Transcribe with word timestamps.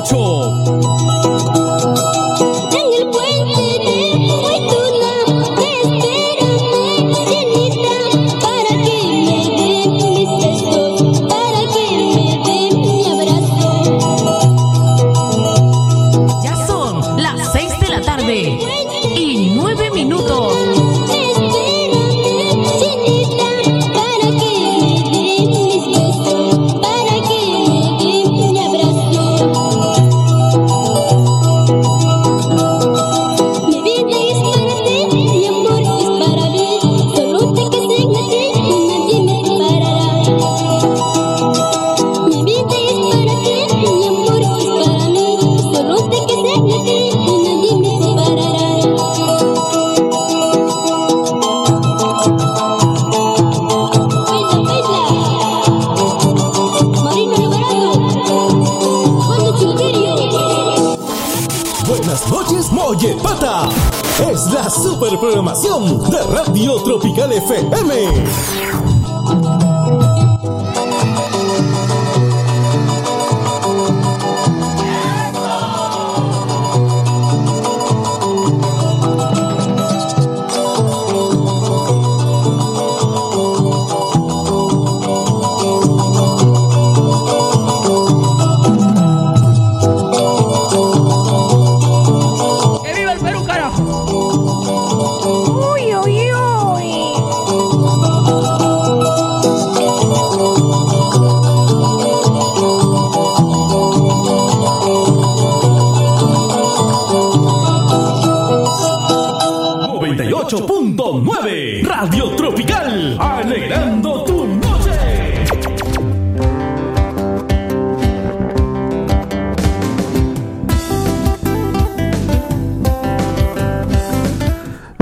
ocho. 0.00 1.19
superprogramación 65.00 66.10
de 66.10 66.22
Radio 66.24 66.74
Tropical 66.82 67.32
FM. 67.32 68.99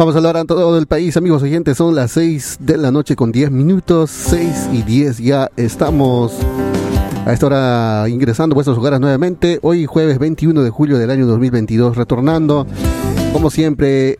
A 0.00 0.44
todo 0.44 0.78
el 0.78 0.86
país, 0.86 1.16
amigos 1.16 1.42
oyentes. 1.42 1.76
Son 1.76 1.92
las 1.92 2.12
6 2.12 2.58
de 2.60 2.76
la 2.76 2.92
noche 2.92 3.16
con 3.16 3.32
10 3.32 3.50
minutos. 3.50 4.10
6 4.10 4.68
y 4.72 4.82
10 4.82 5.18
ya 5.18 5.50
estamos 5.56 6.34
a 7.26 7.32
esta 7.32 7.46
hora 7.46 8.08
ingresando 8.08 8.54
a 8.54 8.56
vuestros 8.56 8.78
hogares 8.78 9.00
nuevamente. 9.00 9.58
Hoy 9.60 9.86
jueves 9.86 10.20
21 10.20 10.62
de 10.62 10.70
julio 10.70 10.98
del 10.98 11.10
año 11.10 11.26
2022, 11.26 11.96
retornando, 11.96 12.64
como 13.32 13.50
siempre, 13.50 14.16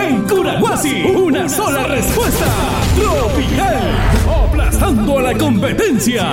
En 0.00 0.22
Curahuasi, 0.22 1.02
una 1.16 1.48
sola 1.48 1.84
respuesta. 1.84 2.46
Tropical, 2.96 3.80
aplastando 4.46 5.18
a 5.18 5.22
la 5.22 5.38
competencia. 5.38 6.28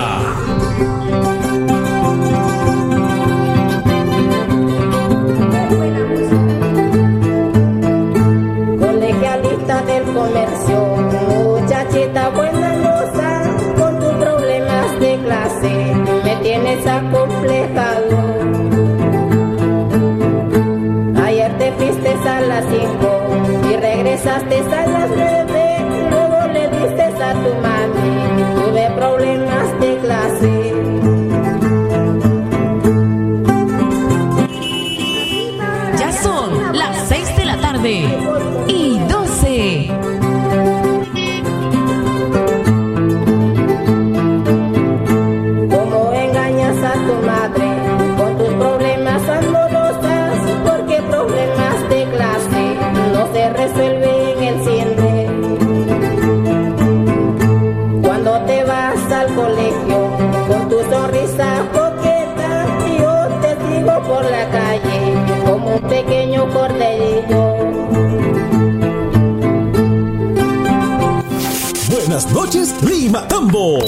Lima 72.82 73.26
Tambo. 73.28 73.78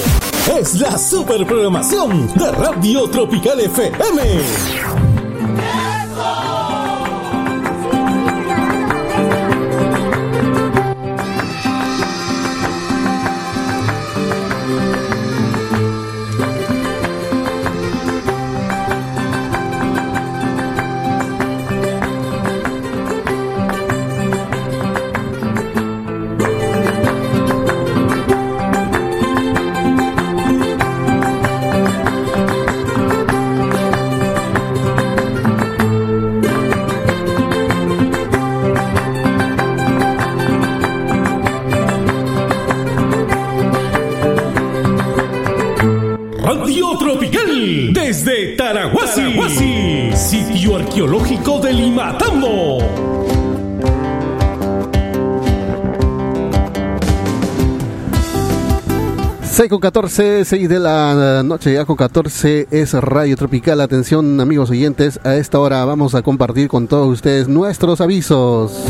Es 0.59 0.79
la 0.79 0.97
super 0.97 1.45
programación 1.45 2.27
de 2.35 2.51
Radio 2.51 3.07
Tropical 3.09 3.59
FM. 3.61 4.92
6 59.53 59.69
con 59.69 59.79
14, 59.79 60.45
6 60.45 60.67
de 60.67 60.79
la 60.79 61.41
eh, 61.41 61.43
noche 61.43 61.73
ya 61.75 61.85
con 61.85 61.95
14 61.95 62.69
es 62.71 62.93
Radio 62.95 63.37
Tropical. 63.37 63.81
Atención 63.81 64.41
amigos 64.41 64.71
oyentes, 64.71 65.19
a 65.23 65.35
esta 65.35 65.59
hora 65.59 65.85
vamos 65.85 66.15
a 66.15 66.23
compartir 66.23 66.67
con 66.67 66.87
todos 66.87 67.07
ustedes 67.07 67.47
nuestros 67.47 68.01
avisos. 68.01 68.83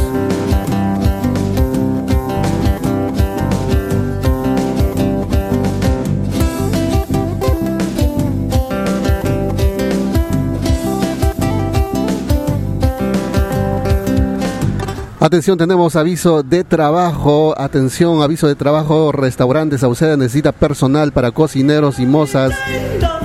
Atención, 15.23 15.57
tenemos 15.57 15.95
aviso 15.95 16.43
de 16.43 16.65
trabajo. 16.65 17.55
Atención, 17.57 18.21
aviso 18.21 18.49
de 18.49 18.55
trabajo. 18.55 19.13
Restaurante 19.13 19.77
Sauceda 19.77 20.17
necesita 20.17 20.51
personal 20.51 21.13
para 21.13 21.31
cocineros 21.31 21.97
y 21.99 22.05
mozas 22.05 22.51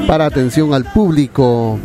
para 0.06 0.26
atención 0.26 0.74
al 0.74 0.84
público. 0.84 1.76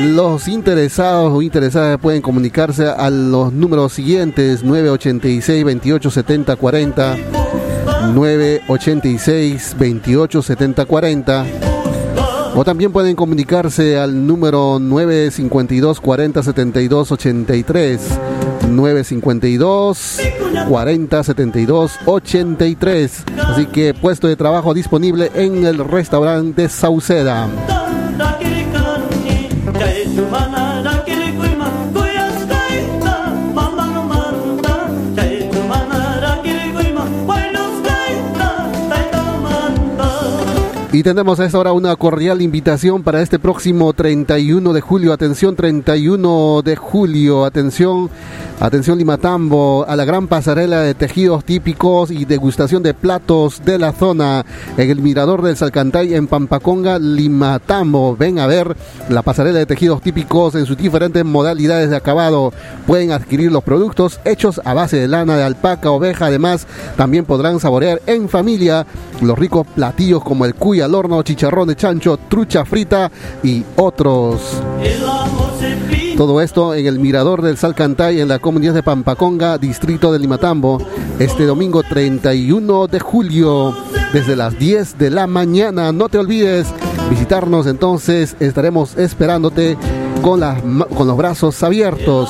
Los 0.00 0.46
interesados 0.46 1.32
o 1.32 1.42
interesadas 1.42 1.98
pueden 1.98 2.22
comunicarse 2.22 2.86
a 2.86 3.10
los 3.10 3.52
números 3.52 3.94
siguientes: 3.94 4.62
986 4.62 5.64
28 5.64 6.10
70 6.12 6.54
40, 6.54 7.16
986 8.14 9.74
28 9.76 10.42
70 10.42 10.84
40. 10.84 11.71
O 12.54 12.64
también 12.64 12.92
pueden 12.92 13.16
comunicarse 13.16 13.98
al 13.98 14.26
número 14.26 14.78
952 14.78 16.00
40 16.00 16.42
72 16.42 17.12
83. 17.12 18.20
952 18.68 20.18
40 20.68 21.24
72 21.24 21.98
83. 22.04 23.24
Así 23.38 23.66
que 23.66 23.94
puesto 23.94 24.28
de 24.28 24.36
trabajo 24.36 24.74
disponible 24.74 25.30
en 25.34 25.64
el 25.64 25.78
restaurante 25.78 26.68
Sauceda. 26.68 27.48
Y 40.94 41.02
tenemos 41.02 41.40
a 41.40 41.46
esta 41.46 41.58
hora 41.58 41.72
una 41.72 41.96
cordial 41.96 42.42
invitación 42.42 43.02
para 43.02 43.22
este 43.22 43.38
próximo 43.38 43.94
31 43.94 44.74
de 44.74 44.82
julio. 44.82 45.14
Atención, 45.14 45.56
31 45.56 46.60
de 46.62 46.76
julio. 46.76 47.46
Atención, 47.46 48.10
atención 48.60 48.98
Limatambo, 48.98 49.86
a 49.88 49.96
la 49.96 50.04
gran 50.04 50.28
pasarela 50.28 50.82
de 50.82 50.92
tejidos 50.92 51.46
típicos 51.46 52.10
y 52.10 52.26
degustación 52.26 52.82
de 52.82 52.92
platos 52.92 53.64
de 53.64 53.78
la 53.78 53.92
zona 53.92 54.44
en 54.76 54.90
el 54.90 55.00
Mirador 55.00 55.40
del 55.40 55.56
Salcantay 55.56 56.12
en 56.12 56.26
Pampaconga, 56.26 56.98
Limatambo. 56.98 58.14
Ven 58.14 58.38
a 58.38 58.46
ver 58.46 58.76
la 59.08 59.22
pasarela 59.22 59.60
de 59.60 59.66
tejidos 59.66 60.02
típicos 60.02 60.54
en 60.56 60.66
sus 60.66 60.76
diferentes 60.76 61.24
modalidades 61.24 61.88
de 61.88 61.96
acabado. 61.96 62.52
Pueden 62.86 63.12
adquirir 63.12 63.50
los 63.50 63.64
productos 63.64 64.20
hechos 64.26 64.60
a 64.62 64.74
base 64.74 64.98
de 64.98 65.08
lana 65.08 65.38
de 65.38 65.42
alpaca, 65.42 65.90
oveja. 65.90 66.26
Además, 66.26 66.66
también 66.98 67.24
podrán 67.24 67.60
saborear 67.60 68.02
en 68.04 68.28
familia 68.28 68.86
los 69.22 69.38
ricos 69.38 69.66
platillos 69.74 70.22
como 70.22 70.44
el 70.44 70.54
cuya 70.54 70.81
al 70.82 70.94
horno, 70.94 71.22
chicharrón 71.22 71.68
de 71.68 71.76
chancho, 71.76 72.18
trucha 72.28 72.64
frita 72.64 73.10
y 73.42 73.64
otros. 73.76 74.40
Todo 76.16 76.40
esto 76.40 76.74
en 76.74 76.86
el 76.86 76.98
Mirador 76.98 77.42
del 77.42 77.56
Salcantay, 77.56 78.20
en 78.20 78.28
la 78.28 78.38
comunidad 78.38 78.74
de 78.74 78.82
Pampaconga, 78.82 79.58
distrito 79.58 80.12
de 80.12 80.18
Limatambo, 80.18 80.78
este 81.18 81.46
domingo 81.46 81.82
31 81.82 82.86
de 82.86 83.00
julio, 83.00 83.74
desde 84.12 84.36
las 84.36 84.58
10 84.58 84.98
de 84.98 85.10
la 85.10 85.26
mañana. 85.26 85.90
No 85.92 86.08
te 86.08 86.18
olvides 86.18 86.66
visitarnos, 87.08 87.66
entonces 87.66 88.36
estaremos 88.40 88.96
esperándote 88.98 89.76
con, 90.22 90.40
las, 90.40 90.60
con 90.62 91.06
los 91.06 91.16
brazos 91.16 91.62
abiertos. 91.62 92.28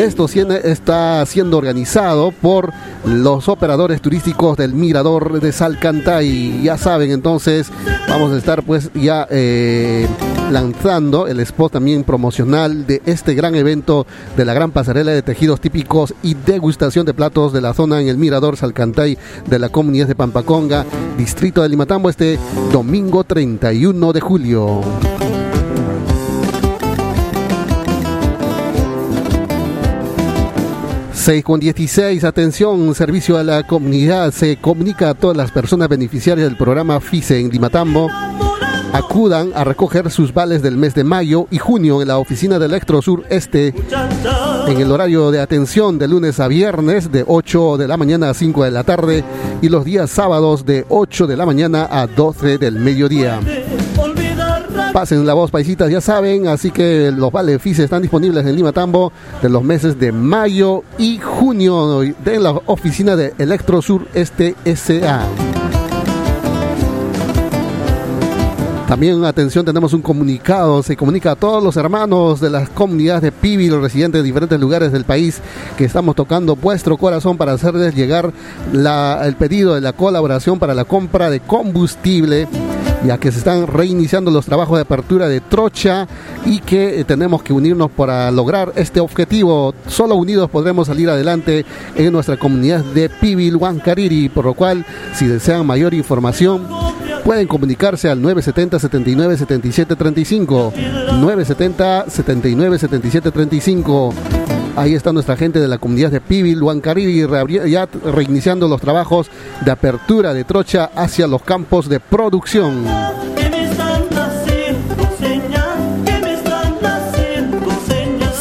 Esto 0.00 0.24
está 0.24 1.26
siendo 1.26 1.58
organizado 1.58 2.32
por 2.32 2.72
los 3.04 3.50
operadores 3.50 4.00
turísticos 4.00 4.56
del 4.56 4.72
Mirador 4.72 5.42
de 5.42 5.52
Salcantay. 5.52 6.62
Ya 6.62 6.78
saben, 6.78 7.10
entonces 7.10 7.70
vamos 8.08 8.32
a 8.32 8.38
estar 8.38 8.62
pues 8.62 8.90
ya 8.94 9.26
eh, 9.30 10.08
lanzando 10.50 11.26
el 11.26 11.38
spot 11.40 11.72
también 11.72 12.04
promocional 12.04 12.86
de 12.86 13.02
este 13.04 13.34
gran 13.34 13.54
evento 13.54 14.06
de 14.38 14.46
la 14.46 14.54
gran 14.54 14.70
pasarela 14.70 15.12
de 15.12 15.20
tejidos 15.20 15.60
típicos 15.60 16.14
y 16.22 16.32
degustación 16.32 17.04
de 17.04 17.12
platos 17.12 17.52
de 17.52 17.60
la 17.60 17.74
zona 17.74 18.00
en 18.00 18.08
el 18.08 18.16
Mirador 18.16 18.56
Salcantay 18.56 19.18
de 19.50 19.58
la 19.58 19.68
comunidad 19.68 20.06
de 20.06 20.14
Pampaconga, 20.14 20.86
distrito 21.18 21.60
de 21.60 21.68
Limatambo, 21.68 22.08
este 22.08 22.38
domingo 22.72 23.22
31 23.22 24.14
de 24.14 24.20
julio. 24.20 24.80
6 31.20 31.44
con 31.44 31.60
16, 31.60 32.24
atención, 32.24 32.94
servicio 32.94 33.36
a 33.36 33.44
la 33.44 33.66
comunidad, 33.66 34.32
se 34.32 34.56
comunica 34.56 35.10
a 35.10 35.14
todas 35.14 35.36
las 35.36 35.50
personas 35.50 35.86
beneficiarias 35.86 36.48
del 36.48 36.56
programa 36.56 36.98
FICE 36.98 37.38
en 37.38 37.50
Limatambo. 37.50 38.08
Acudan 38.94 39.52
a 39.54 39.62
recoger 39.62 40.10
sus 40.10 40.32
vales 40.32 40.62
del 40.62 40.78
mes 40.78 40.94
de 40.94 41.04
mayo 41.04 41.46
y 41.50 41.58
junio 41.58 42.00
en 42.00 42.08
la 42.08 42.16
oficina 42.16 42.58
de 42.58 42.64
Electrosur 42.64 43.24
Este 43.28 43.74
en 44.66 44.80
el 44.80 44.90
horario 44.90 45.30
de 45.30 45.40
atención 45.40 45.98
de 45.98 46.08
lunes 46.08 46.40
a 46.40 46.48
viernes 46.48 47.12
de 47.12 47.22
8 47.26 47.76
de 47.76 47.86
la 47.86 47.98
mañana 47.98 48.30
a 48.30 48.34
5 48.34 48.64
de 48.64 48.70
la 48.70 48.84
tarde 48.84 49.22
y 49.60 49.68
los 49.68 49.84
días 49.84 50.10
sábados 50.10 50.64
de 50.64 50.86
8 50.88 51.26
de 51.26 51.36
la 51.36 51.44
mañana 51.44 51.86
a 51.90 52.06
12 52.06 52.56
del 52.56 52.76
mediodía. 52.76 53.40
Pasen 54.92 55.26
la 55.26 55.34
voz, 55.34 55.50
paisitas, 55.50 55.90
ya 55.90 56.00
saben. 56.00 56.48
Así 56.48 56.70
que 56.70 57.10
los 57.10 57.30
vales 57.30 57.60
FICE 57.60 57.84
están 57.84 58.02
disponibles 58.02 58.44
en 58.46 58.56
Lima 58.56 58.72
Tambo 58.72 59.12
de 59.42 59.48
los 59.48 59.62
meses 59.62 59.98
de 59.98 60.12
mayo 60.12 60.82
y 60.98 61.18
junio 61.18 62.00
de 62.00 62.40
la 62.40 62.52
oficina 62.66 63.16
de 63.16 63.34
Electrosur 63.38 64.06
Este 64.14 64.54
SA. 64.64 65.26
También, 68.90 69.24
atención, 69.24 69.64
tenemos 69.64 69.92
un 69.92 70.02
comunicado. 70.02 70.82
Se 70.82 70.96
comunica 70.96 71.30
a 71.30 71.36
todos 71.36 71.62
los 71.62 71.76
hermanos 71.76 72.40
de 72.40 72.50
las 72.50 72.68
comunidades 72.70 73.22
de 73.22 73.30
Pibi, 73.30 73.68
los 73.68 73.80
residentes 73.80 74.20
de 74.20 74.26
diferentes 74.26 74.58
lugares 74.58 74.90
del 74.90 75.04
país, 75.04 75.40
que 75.78 75.84
estamos 75.84 76.16
tocando 76.16 76.56
vuestro 76.56 76.96
corazón 76.96 77.36
para 77.36 77.52
hacerles 77.52 77.94
llegar 77.94 78.32
el 78.72 79.36
pedido 79.36 79.76
de 79.76 79.80
la 79.80 79.92
colaboración 79.92 80.58
para 80.58 80.74
la 80.74 80.84
compra 80.84 81.30
de 81.30 81.38
combustible 81.38 82.48
ya 83.04 83.18
que 83.18 83.32
se 83.32 83.38
están 83.38 83.66
reiniciando 83.66 84.30
los 84.30 84.46
trabajos 84.46 84.76
de 84.76 84.82
apertura 84.82 85.28
de 85.28 85.40
Trocha 85.40 86.06
y 86.44 86.60
que 86.60 87.00
eh, 87.00 87.04
tenemos 87.04 87.42
que 87.42 87.52
unirnos 87.52 87.90
para 87.90 88.30
lograr 88.30 88.72
este 88.76 89.00
objetivo. 89.00 89.74
Solo 89.86 90.16
unidos 90.16 90.50
podremos 90.50 90.86
salir 90.86 91.08
adelante 91.08 91.64
en 91.96 92.12
nuestra 92.12 92.36
comunidad 92.36 92.84
de 92.84 93.08
Pibil 93.08 93.56
Huancariri, 93.56 94.28
por 94.28 94.44
lo 94.44 94.54
cual, 94.54 94.84
si 95.14 95.26
desean 95.26 95.66
mayor 95.66 95.94
información, 95.94 96.66
pueden 97.24 97.46
comunicarse 97.46 98.08
al 98.08 98.20
970 98.20 98.78
79 98.78 99.36
77 99.36 99.96
35 99.96 100.72
970 101.20 102.04
79 102.08 102.78
77 102.78 103.30
35 103.30 104.14
Ahí 104.76 104.94
está 104.94 105.12
nuestra 105.12 105.36
gente 105.36 105.58
de 105.58 105.68
la 105.68 105.78
comunidad 105.78 106.10
de 106.10 106.20
Pibil, 106.20 106.62
Huancariri, 106.62 107.26
ya 107.70 107.88
reiniciando 108.04 108.68
los 108.68 108.80
trabajos 108.80 109.30
de 109.64 109.70
apertura 109.70 110.32
de 110.32 110.44
trocha 110.44 110.90
hacia 110.94 111.26
los 111.26 111.42
campos 111.42 111.88
de 111.88 112.00
producción. 112.00 112.84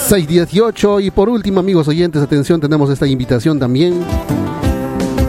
618 0.09 1.01
y 1.01 1.11
por 1.11 1.29
último 1.29 1.59
amigos 1.59 1.87
oyentes, 1.87 2.21
atención, 2.21 2.59
tenemos 2.59 2.89
esta 2.89 3.05
invitación 3.05 3.59
también. 3.59 4.03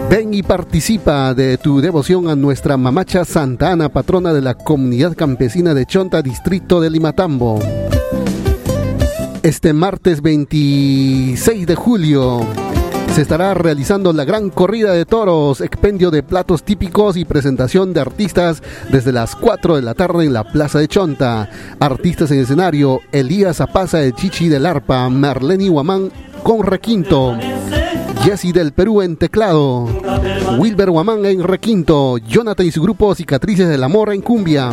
Ven 0.09 0.33
y 0.33 0.42
participa 0.42 1.35
de 1.35 1.59
tu 1.59 1.83
devoción 1.83 2.28
a 2.28 2.35
nuestra 2.35 2.78
mamacha 2.78 3.25
Santa 3.26 3.73
Ana, 3.73 3.90
patrona 3.90 4.33
de 4.33 4.40
la 4.40 4.54
comunidad 4.54 5.14
campesina 5.14 5.75
de 5.75 5.85
Chonta, 5.85 6.23
distrito 6.23 6.80
de 6.80 6.88
Limatambo 6.88 7.61
este 9.42 9.73
martes 9.73 10.20
26 10.23 11.66
de 11.66 11.75
julio 11.75 12.47
se 13.14 13.23
estará 13.23 13.54
realizando 13.54 14.12
la 14.12 14.25
gran 14.25 14.50
corrida 14.50 14.92
de 14.92 15.04
toros, 15.04 15.61
expendio 15.61 16.11
de 16.11 16.23
platos 16.23 16.62
típicos 16.62 17.16
y 17.16 17.25
presentación 17.25 17.92
de 17.92 18.00
artistas 18.00 18.62
desde 18.92 19.12
las 19.12 19.35
4 19.35 19.76
de 19.76 19.82
la 19.82 19.94
tarde 19.94 20.25
en 20.25 20.32
la 20.32 20.44
Plaza 20.44 20.78
de 20.78 20.87
Chonta. 20.87 21.50
Artistas 21.80 22.30
en 22.30 22.38
escenario, 22.38 23.00
Elías 23.11 23.56
Zapaza 23.56 23.99
de 23.99 24.12
Chichi 24.12 24.49
del 24.49 24.64
Arpa, 24.64 25.09
Marlene 25.09 25.68
Guamán 25.68 26.12
con 26.44 26.62
requinto. 26.62 27.37
Jesse 28.23 28.52
del 28.52 28.73
Perú 28.73 29.02
en 29.02 29.16
teclado, 29.16 29.88
Wilber 30.59 30.90
Guamán 30.90 31.25
en 31.25 31.42
requinto, 31.42 32.18
Jonathan 32.18 32.66
y 32.66 32.70
su 32.70 32.82
grupo 32.82 33.14
Cicatrices 33.14 33.68
del 33.68 33.82
Amor 33.82 34.12
en 34.12 34.20
cumbia 34.20 34.70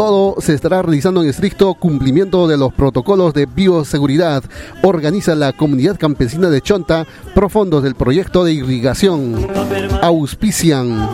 Todo 0.00 0.36
se 0.40 0.54
estará 0.54 0.80
realizando 0.80 1.22
en 1.22 1.28
estricto 1.28 1.74
cumplimiento 1.74 2.48
de 2.48 2.56
los 2.56 2.72
protocolos 2.72 3.34
de 3.34 3.44
bioseguridad. 3.44 4.42
Organiza 4.82 5.34
la 5.34 5.52
comunidad 5.52 5.98
campesina 5.98 6.48
de 6.48 6.62
Chonta, 6.62 7.06
profundos 7.34 7.82
del 7.82 7.94
proyecto 7.94 8.42
de 8.42 8.54
irrigación. 8.54 9.46
Auspician 10.00 11.06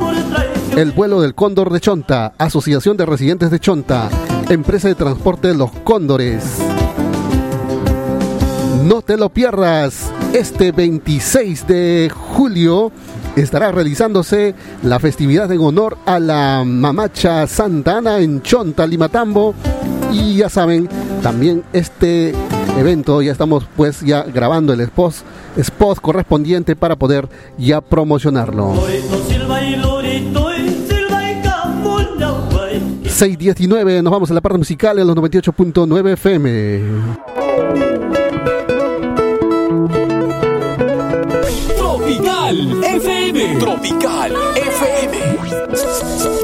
el 0.77 0.93
vuelo 0.93 1.21
del 1.21 1.35
Cóndor 1.35 1.73
de 1.73 1.81
Chonta, 1.81 2.35
Asociación 2.39 2.97
de 2.97 3.07
Residentes 3.07 3.51
de 3.51 3.59
Chonta, 3.59 4.09
Empresa 4.51 4.87
de 4.87 4.95
Transporte 4.95 5.53
Los 5.53 5.73
Cóndores. 5.83 6.45
No 8.87 9.03
te 9.03 9.17
lo 9.17 9.31
pierdas, 9.31 10.13
este 10.33 10.71
26 10.71 11.67
de 11.67 12.09
julio 12.15 12.93
estará 13.35 13.73
realizándose 13.73 14.55
la 14.85 15.01
festividad 15.01 15.51
en 15.51 15.61
honor 15.61 15.99
a 16.07 16.21
la 16.21 16.63
Mamacha 16.65 17.49
Santa 17.49 17.99
Ana 17.99 18.21
en 18.21 18.43
Chonta, 18.43 18.87
Limatambo. 18.87 19.57
Y 20.13 20.37
ya 20.37 20.49
saben, 20.49 20.89
también 21.21 21.65
este 21.73 22.33
evento 22.79 23.23
ya 23.23 23.33
estamos 23.33 23.67
pues 23.77 24.03
ya 24.03 24.23
grabando 24.23 24.73
el 24.73 24.81
spot, 24.83 25.15
spot 25.57 26.01
correspondiente 26.01 26.77
para 26.77 26.95
poder 26.95 27.29
ya 27.59 27.81
promocionarlo. 27.81 28.73
619, 33.05 34.03
nos 34.03 34.13
vamos 34.13 34.31
a 34.31 34.35
la 34.35 34.41
parte 34.41 34.59
musical 34.59 34.97
en 35.01 35.09
los 35.09 35.17
98.9 35.17 36.13
FM. 36.13 37.26
FM. 43.07 43.61
Tropical 43.61 44.31
FM. 44.57 46.36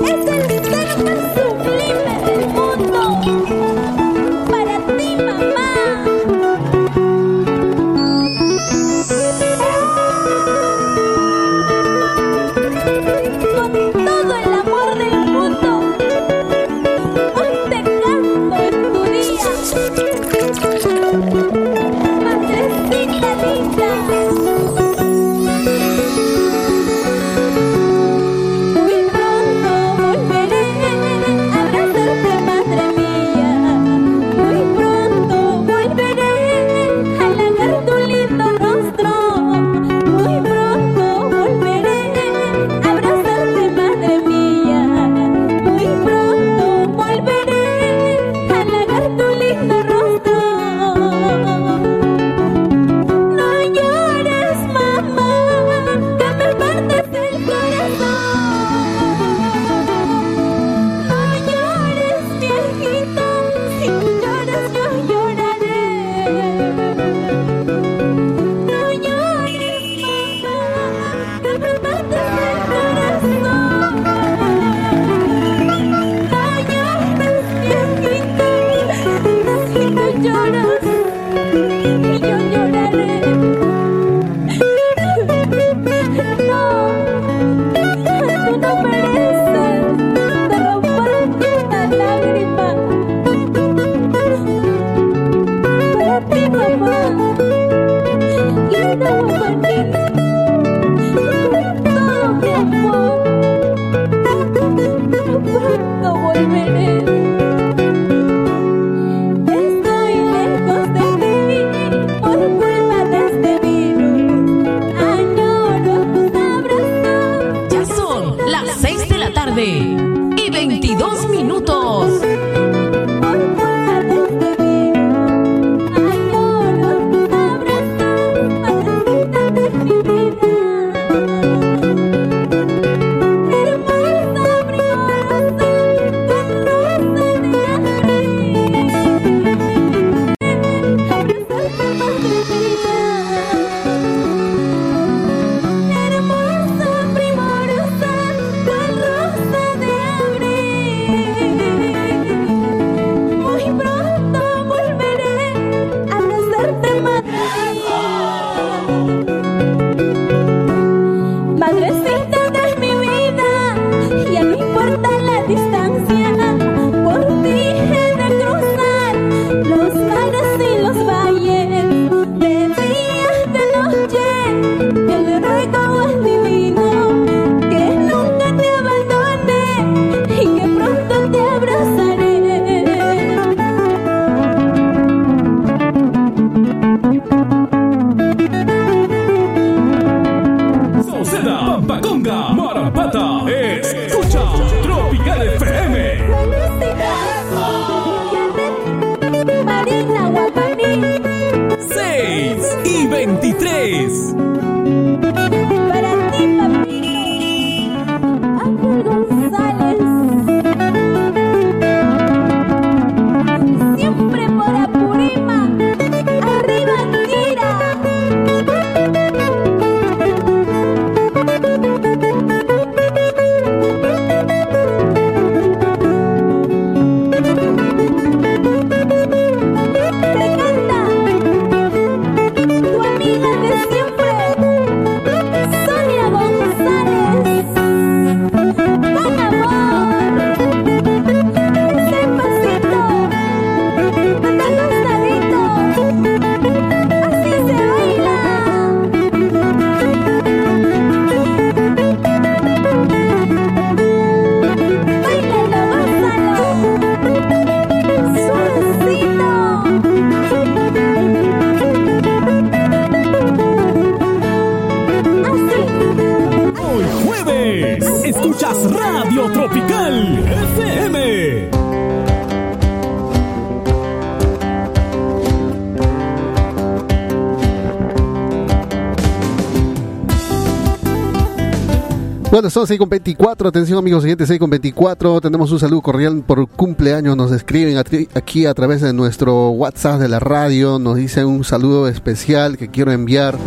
Bueno, 282.62 282.71
son 282.71 282.87
6 282.87 282.97
con 283.00 283.09
24. 283.09 283.69
Atención, 283.71 283.99
amigos 283.99 284.23
siguientes, 284.23 284.47
6 284.47 284.61
con 284.61 284.71
24. 284.71 285.40
Tenemos 285.40 285.73
un 285.73 285.81
saludo 285.81 286.00
cordial 286.00 286.45
por 286.47 286.69
cumpleaños. 286.69 287.37
Nos 287.37 287.50
escriben 287.50 287.99
aquí 287.99 288.66
a 288.66 288.73
través 288.73 289.00
de 289.00 289.12
nuestro 289.12 289.71
WhatsApp 289.71 290.21
de 290.21 290.28
la 290.28 290.38
radio. 290.38 291.00
Nos 291.00 291.16
dicen 291.16 291.47
un 291.47 291.64
saludo 291.64 292.07
especial 292.07 292.78
que 292.78 292.87
quiero 292.87 293.11
enviar. 293.11 293.59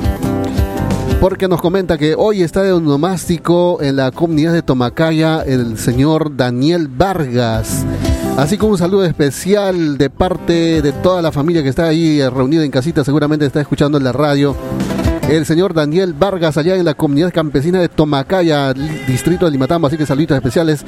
Porque 1.19 1.49
nos 1.49 1.59
comenta 1.59 1.97
que 1.97 2.15
hoy 2.17 2.41
está 2.41 2.63
de 2.63 2.71
onomástico 2.71 3.81
en 3.81 3.97
la 3.97 4.11
comunidad 4.11 4.53
de 4.53 4.61
Tomacaya 4.61 5.41
el 5.41 5.77
señor 5.77 6.37
Daniel 6.37 6.87
Vargas. 6.87 7.85
Así 8.37 8.57
como 8.57 8.71
un 8.71 8.77
saludo 8.77 9.03
especial 9.03 9.97
de 9.97 10.09
parte 10.09 10.81
de 10.81 10.93
toda 10.93 11.21
la 11.21 11.33
familia 11.33 11.63
que 11.63 11.69
está 11.69 11.85
ahí 11.85 12.21
reunida 12.29 12.63
en 12.63 12.71
casita, 12.71 13.03
seguramente 13.03 13.45
está 13.45 13.59
escuchando 13.59 13.97
en 13.97 14.05
la 14.05 14.13
radio 14.13 14.55
el 15.29 15.46
señor 15.46 15.74
Daniel 15.74 16.13
Vargas 16.13 16.58
allá 16.58 16.75
en 16.75 16.86
la 16.86 16.94
comunidad 16.94 17.34
campesina 17.34 17.79
de 17.79 17.89
Tomacaya, 17.89 18.74
distrito 19.08 19.46
de 19.46 19.51
Limatambo. 19.51 19.88
Así 19.88 19.98
que 19.98 20.05
saludos 20.05 20.38
especiales 20.38 20.86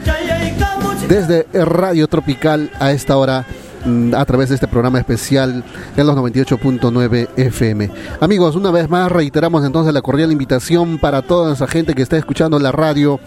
desde 1.09 1.47
Radio 1.53 2.07
Tropical 2.07 2.69
a 2.79 2.91
esta 2.91 3.17
hora 3.17 3.45
mm, 3.85 4.13
a 4.13 4.25
través 4.25 4.49
de 4.49 4.55
este 4.55 4.67
programa 4.67 4.99
especial 4.99 5.63
en 5.95 6.07
los 6.07 6.15
98.9 6.15 7.29
FM. 7.35 7.89
Amigos, 8.21 8.55
una 8.55 8.71
vez 8.71 8.89
más 8.89 9.11
reiteramos 9.11 9.65
entonces 9.65 9.93
la 9.93 10.01
cordial 10.01 10.31
invitación 10.31 10.99
para 10.99 11.21
toda 11.21 11.53
esa 11.53 11.67
gente 11.67 11.95
que 11.95 12.03
está 12.03 12.17
escuchando 12.17 12.59
la 12.59 12.71
radio 12.71 13.19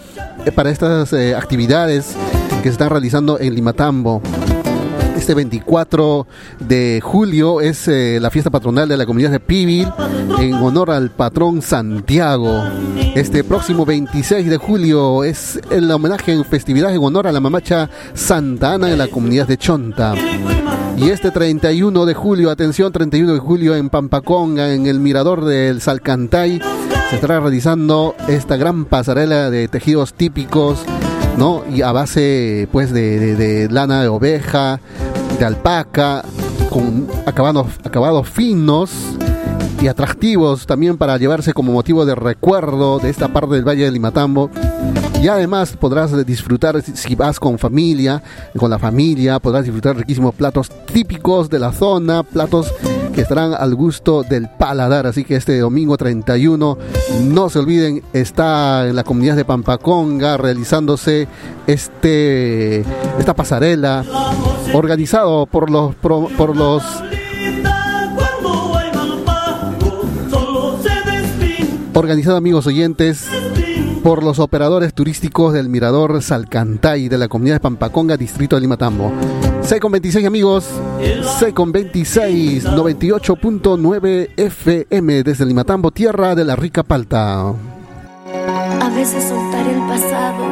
eh, 0.45 0.51
para 0.51 0.69
estas 0.69 1.11
eh, 1.13 1.35
actividades 1.35 2.15
que 2.57 2.69
se 2.69 2.73
están 2.73 2.89
realizando 2.89 3.39
en 3.39 3.55
Limatambo. 3.55 4.21
Este 5.21 5.35
24 5.35 6.25
de 6.61 6.99
julio 6.99 7.61
es 7.61 7.87
eh, 7.87 8.17
la 8.19 8.31
fiesta 8.31 8.49
patronal 8.49 8.89
de 8.89 8.97
la 8.97 9.05
comunidad 9.05 9.29
de 9.29 9.39
Pibil 9.39 9.87
en 10.39 10.55
honor 10.55 10.89
al 10.89 11.11
patrón 11.11 11.61
Santiago. 11.61 12.63
Este 13.13 13.43
próximo 13.43 13.85
26 13.85 14.49
de 14.49 14.57
julio 14.57 15.23
es 15.23 15.61
el 15.69 15.91
homenaje 15.91 16.33
en 16.33 16.43
festividad 16.43 16.91
en 16.91 17.03
honor 17.03 17.27
a 17.27 17.31
la 17.31 17.39
mamacha 17.39 17.87
Santa 18.15 18.73
Ana 18.73 18.89
en 18.89 18.97
la 18.97 19.09
comunidad 19.09 19.47
de 19.47 19.59
Chonta. 19.59 20.15
Y 20.97 21.09
este 21.11 21.29
31 21.29 22.07
de 22.07 22.15
julio, 22.15 22.49
atención, 22.49 22.91
31 22.91 23.33
de 23.33 23.39
julio 23.39 23.75
en 23.75 23.91
Pampaconga, 23.91 24.73
en 24.73 24.87
el 24.87 24.99
mirador 24.99 25.45
del 25.45 25.81
Salcantay, 25.81 26.59
se 27.11 27.15
estará 27.15 27.39
realizando 27.39 28.15
esta 28.27 28.57
gran 28.57 28.85
pasarela 28.85 29.51
de 29.51 29.67
tejidos 29.67 30.15
típicos 30.15 30.83
¿no? 31.37 31.63
Y 31.69 31.81
a 31.81 31.91
base 31.91 32.67
pues 32.71 32.91
de, 32.91 33.67
lana 33.71 34.01
de 34.01 34.07
oveja, 34.07 34.79
de 35.39 35.45
alpaca, 35.45 36.23
con 36.69 37.07
acabados, 37.25 37.67
acabados 37.83 38.29
finos 38.29 38.91
y 39.81 39.87
atractivos 39.87 40.67
también 40.67 40.97
para 40.97 41.17
llevarse 41.17 41.53
como 41.53 41.73
motivo 41.73 42.05
de 42.05 42.15
recuerdo 42.15 42.99
de 42.99 43.09
esta 43.09 43.29
parte 43.29 43.55
del 43.55 43.67
Valle 43.67 43.85
de 43.85 43.91
Limatambo. 43.91 44.51
Y 45.21 45.27
además 45.27 45.77
podrás 45.79 46.25
disfrutar, 46.25 46.81
si 46.81 47.13
vas 47.13 47.39
con 47.39 47.59
familia, 47.59 48.23
con 48.57 48.71
la 48.71 48.79
familia, 48.79 49.39
podrás 49.39 49.63
disfrutar 49.63 49.95
riquísimos 49.95 50.33
platos 50.33 50.69
típicos 50.91 51.47
de 51.47 51.59
la 51.59 51.71
zona, 51.71 52.23
platos 52.23 52.73
que 53.13 53.21
estarán 53.21 53.53
al 53.53 53.75
gusto 53.75 54.23
del 54.23 54.49
paladar. 54.49 55.05
Así 55.05 55.23
que 55.23 55.35
este 55.35 55.59
domingo 55.59 55.95
31, 55.95 56.77
no 57.25 57.49
se 57.49 57.59
olviden, 57.59 58.01
está 58.13 58.87
en 58.87 58.95
la 58.95 59.03
comunidad 59.03 59.35
de 59.35 59.45
Pampaconga 59.45 60.37
realizándose 60.37 61.27
este, 61.67 62.79
esta 63.19 63.35
pasarela 63.35 64.03
organizado 64.73 65.45
por 65.45 65.69
los, 65.69 65.93
por 65.95 66.55
los 66.55 66.83
organizado 71.93 72.37
amigos 72.37 72.65
oyentes 72.65 73.27
por 74.01 74.23
los 74.23 74.39
operadores 74.39 74.93
turísticos 74.93 75.53
del 75.53 75.69
Mirador 75.69 76.21
Salcantay 76.21 77.07
de 77.07 77.17
la 77.17 77.27
comunidad 77.27 77.55
de 77.55 77.59
Pampaconga, 77.59 78.17
distrito 78.17 78.55
de 78.55 78.61
Limatambo. 78.61 79.11
6 79.61 79.79
con 79.79 79.91
26 79.91 80.25
amigos, 80.25 80.65
6 81.39 81.53
con 81.53 81.71
26, 81.71 82.65
98.9 82.65 84.29
FM 84.35 85.23
desde 85.23 85.45
Limatambo, 85.45 85.91
tierra 85.91 86.35
de 86.35 86.45
la 86.45 86.55
rica 86.55 86.83
palta. 86.83 87.49
A 87.49 88.89
veces 88.95 89.23
soltar 89.23 89.67
el 89.67 89.79
pasado 89.87 90.45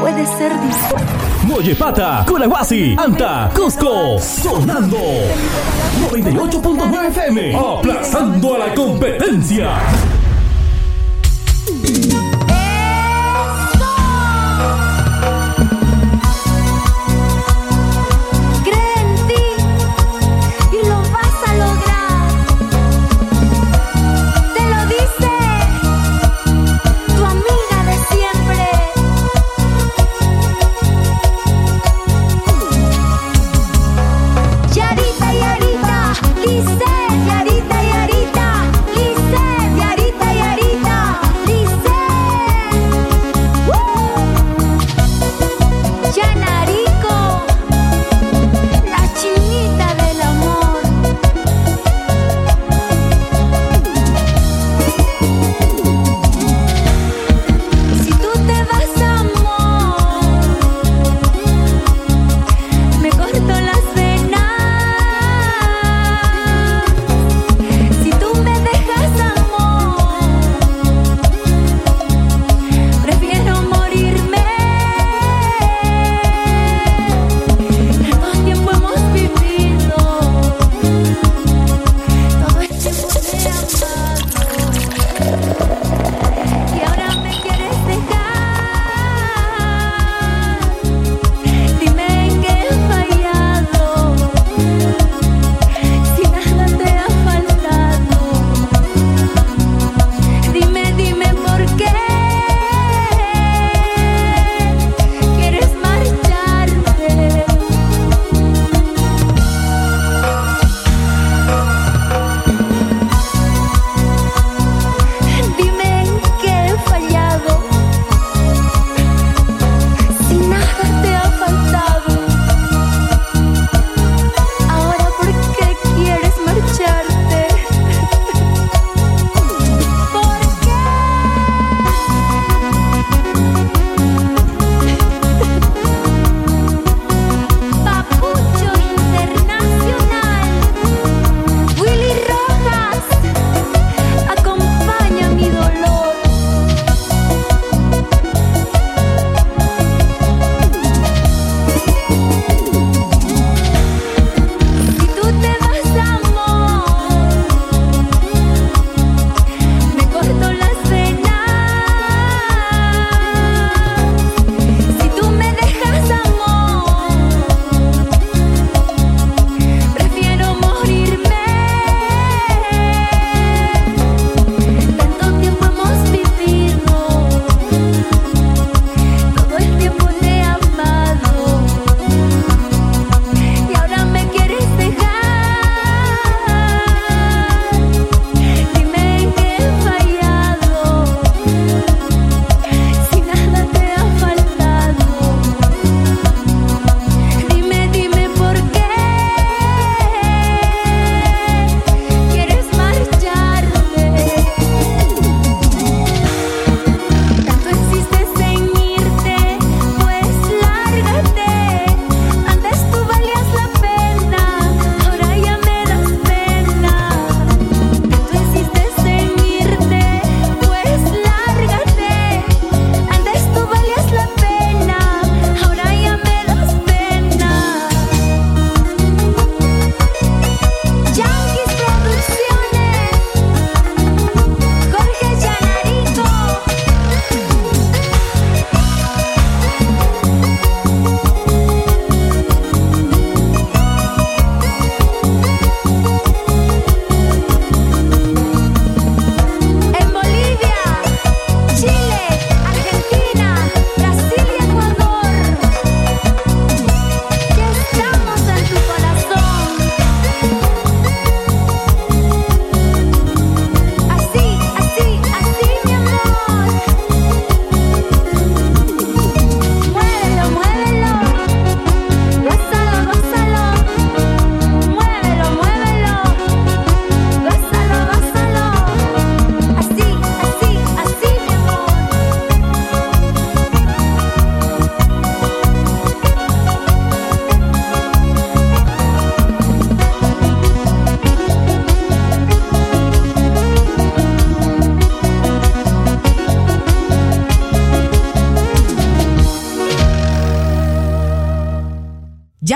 puede 0.00 0.26
ser 0.26 0.52
difícil. 0.60 1.48
Mollepata, 1.48 2.24
Curahuasi, 2.26 2.94
Anta, 2.98 3.50
Cusco, 3.54 4.18
sonando 4.20 4.98
98.9 6.10 7.08
FM, 7.08 7.56
aplazando 7.56 8.54
a 8.54 8.58
la 8.58 8.74
competencia. 8.74 9.70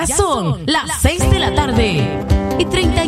Son 0.06 0.64
las 0.66 1.00
6 1.00 1.30
de 1.30 1.38
la 1.38 1.54
tarde 1.54 2.02
y 2.58 2.64
32. 2.64 3.01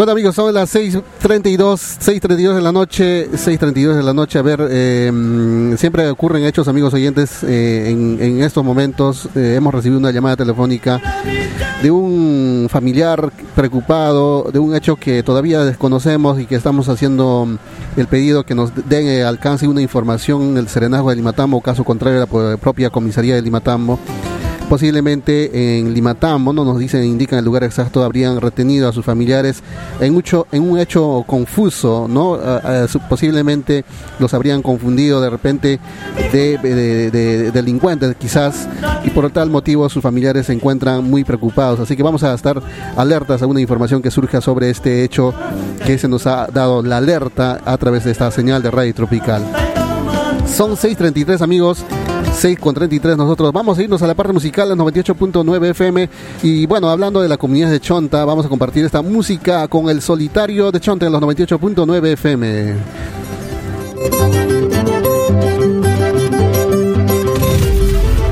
Bueno 0.00 0.12
amigos, 0.12 0.34
son 0.34 0.54
las 0.54 0.74
6.32, 0.74 1.02
6.32 1.20 2.54
de 2.54 2.62
la 2.62 2.72
noche, 2.72 3.30
6.32 3.32 3.96
de 3.96 4.02
la 4.02 4.14
noche. 4.14 4.38
A 4.38 4.42
ver, 4.42 4.66
eh, 4.70 5.74
siempre 5.76 6.08
ocurren 6.08 6.46
hechos, 6.46 6.68
amigos 6.68 6.94
oyentes, 6.94 7.42
eh, 7.42 7.90
en, 7.90 8.42
estos 8.42 8.64
momentos. 8.64 9.28
Eh, 9.36 9.56
hemos 9.58 9.74
recibido 9.74 9.98
una 9.98 10.10
llamada 10.10 10.36
telefónica 10.36 11.02
de 11.82 11.90
un 11.90 12.68
familiar 12.70 13.30
preocupado, 13.54 14.50
de 14.50 14.58
un 14.58 14.74
hecho 14.74 14.96
que 14.96 15.22
todavía 15.22 15.66
desconocemos 15.66 16.40
y 16.40 16.46
que 16.46 16.54
estamos 16.54 16.88
haciendo 16.88 17.46
el 17.98 18.06
pedido 18.06 18.46
que 18.46 18.54
nos 18.54 18.72
den 18.88 19.22
alcance 19.26 19.68
una 19.68 19.82
información 19.82 20.52
en 20.52 20.56
el 20.56 20.68
Serenazgo 20.68 21.10
de 21.10 21.16
Limatambo, 21.16 21.60
caso 21.60 21.84
contrario 21.84 22.22
a 22.22 22.26
la 22.26 22.56
propia 22.56 22.88
comisaría 22.88 23.34
de 23.34 23.42
Limatambo 23.42 23.98
posiblemente 24.70 25.80
en 25.80 25.92
Limatambo, 25.92 26.52
no 26.52 26.64
nos 26.64 26.78
dicen, 26.78 27.02
indican 27.02 27.40
el 27.40 27.44
lugar 27.44 27.64
exacto, 27.64 28.04
habrían 28.04 28.40
retenido 28.40 28.88
a 28.88 28.92
sus 28.92 29.04
familiares 29.04 29.64
en, 29.98 30.12
mucho, 30.14 30.46
en 30.52 30.62
un 30.62 30.78
hecho 30.78 31.24
confuso, 31.26 32.06
¿no? 32.08 32.38
posiblemente 33.08 33.84
los 34.20 34.32
habrían 34.32 34.62
confundido 34.62 35.20
de 35.20 35.28
repente 35.28 35.80
de, 36.32 37.50
delincuentes 37.52 38.14
quizás 38.14 38.68
y 39.02 39.10
por 39.10 39.28
tal 39.32 39.50
motivo 39.50 39.88
sus 39.88 40.04
familiares 40.04 40.46
se 40.46 40.52
encuentran 40.52 41.02
muy 41.02 41.24
preocupados. 41.24 41.80
Así 41.80 41.96
que 41.96 42.04
vamos 42.04 42.22
a 42.22 42.32
estar 42.32 42.62
alertas 42.96 43.42
a 43.42 43.48
una 43.48 43.60
información 43.60 44.00
que 44.00 44.12
surja 44.12 44.40
sobre 44.40 44.70
este 44.70 45.02
hecho 45.02 45.34
que 45.84 45.98
se 45.98 46.06
nos 46.06 46.28
ha 46.28 46.46
dado 46.46 46.80
la 46.80 46.98
alerta 46.98 47.60
a 47.64 47.76
través 47.76 48.04
de 48.04 48.12
esta 48.12 48.30
señal 48.30 48.62
de 48.62 48.70
radio 48.70 48.94
tropical. 48.94 49.69
Son 50.54 50.76
6.33 50.76 51.40
amigos. 51.40 51.84
6 52.32 52.58
con 52.58 52.74
33 52.74 53.16
nosotros 53.16 53.52
vamos 53.52 53.78
a 53.78 53.82
irnos 53.82 54.02
a 54.02 54.06
la 54.06 54.14
parte 54.14 54.32
musical, 54.32 54.70
98.9 54.70 55.70
FM. 55.70 56.08
Y 56.42 56.66
bueno, 56.66 56.88
hablando 56.88 57.20
de 57.20 57.28
la 57.28 57.36
comunidad 57.36 57.70
de 57.70 57.80
Chonta, 57.80 58.24
vamos 58.24 58.46
a 58.46 58.48
compartir 58.48 58.84
esta 58.84 59.02
música 59.02 59.66
con 59.68 59.88
el 59.88 60.00
solitario 60.00 60.70
de 60.70 60.80
Chonta 60.80 61.06
en 61.06 61.12
los 61.12 61.20
98.9 61.20 62.12
FM. 62.12 62.74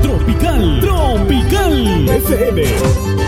Tropical, 0.01 0.79
Tropical 0.81 2.09
FM. 2.09 3.18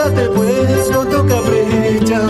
Cásate 0.00 0.28
pues 0.30 0.88
con 0.94 1.08
tu 1.08 1.26
capricha. 1.26 2.20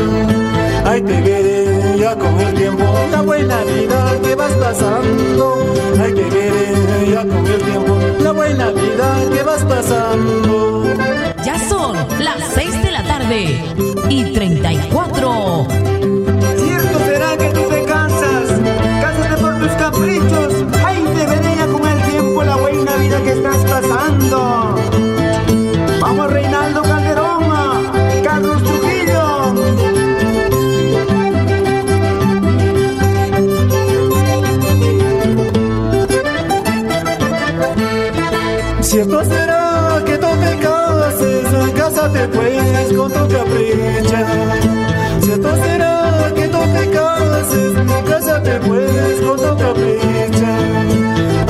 Ay, 0.84 1.02
te 1.02 1.20
veré 1.20 1.98
ya 1.98 2.16
con 2.16 2.40
el 2.40 2.54
tiempo, 2.54 2.84
la 3.10 3.22
buena 3.22 3.62
vida 3.64 4.18
que 4.22 4.34
vas 4.34 4.52
pasando. 4.52 5.74
Ay, 6.02 6.14
te 6.14 6.22
veré 6.22 7.10
ya 7.10 7.22
con 7.22 7.46
el 7.46 7.62
tiempo, 7.62 7.96
la 8.20 8.32
buena 8.32 8.70
vida 8.70 9.24
que 9.32 9.42
vas 9.42 9.64
pasando. 9.64 10.84
Ya 11.44 11.58
son 11.68 11.96
las 12.18 12.42
6 12.54 12.82
de 12.82 12.92
la 12.92 13.04
tarde 13.04 13.62
y 14.08 14.24
34. 14.32 15.99
Cierto 38.90 39.22
será 39.22 40.02
que 40.04 40.18
tú 40.18 40.26
te 40.26 40.58
cases, 40.58 41.74
cásate 41.76 42.26
pues 42.26 42.92
con 42.92 43.12
tu 43.12 43.28
capricha. 43.28 44.26
Cierto 45.20 45.54
será 45.62 46.32
que 46.34 46.48
tú 46.48 46.58
te 46.58 46.90
cases, 46.90 47.72
cásate 48.08 48.58
pues 48.66 49.20
con 49.20 49.36
tu 49.36 49.62
capricha. 49.62 50.56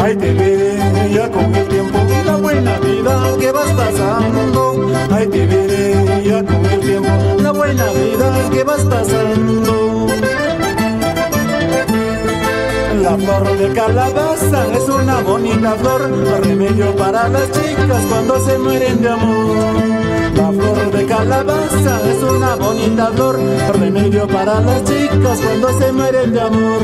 Ay, 0.03 0.17
te 0.17 0.35
veré 0.35 1.15
ya 1.15 1.31
con 1.31 1.55
el 1.55 1.67
tiempo, 1.67 1.99
la 2.27 2.37
buena 2.37 2.79
vida 2.81 3.35
que 3.41 3.53
vas 3.53 3.73
pasando. 3.73 4.91
Ay, 5.11 5.27
te 5.29 5.47
veré 5.47 6.23
ya 6.23 6.45
con 6.45 6.67
el 6.67 6.81
tiempo, 6.81 7.43
la 7.43 7.53
buena 7.53 7.87
vida 7.93 8.51
que 8.53 8.65
vas 8.65 8.85
pasando. 8.85 9.90
La 13.03 13.17
flor 13.17 13.57
de 13.57 13.73
calabaza 13.73 14.67
es 14.75 14.87
una 14.89 15.21
bonita 15.21 15.73
flor, 15.73 16.03
remedio 16.45 16.95
para 16.97 17.29
las 17.29 17.51
chicas 17.51 18.05
cuando 18.11 18.39
se 18.45 18.59
mueren 18.59 19.01
de 19.01 19.09
amor. 19.09 19.57
La 20.37 20.53
flor 20.53 20.91
de 20.93 21.07
calabaza 21.07 22.01
es 22.11 22.23
una 22.23 22.57
bonita 22.57 23.07
flor, 23.15 23.39
remedio 23.79 24.29
para 24.29 24.61
las 24.61 24.85
chicas 24.85 25.41
cuando 25.41 25.79
se 25.79 25.93
mueren 25.93 26.33
de 26.33 26.41
amor. 26.41 26.83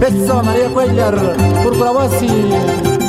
Eso, 0.00 0.42
María 0.42 0.68
Cuellar, 0.70 1.14
por 1.62 2.10
sí. 2.18 3.07